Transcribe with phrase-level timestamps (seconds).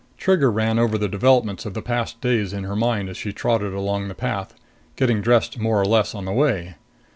[0.17, 3.71] Trigger ran over the developments of the past days in her mind as she trotted
[3.71, 4.55] along the path,
[4.95, 6.73] getting dressed more or less on the way.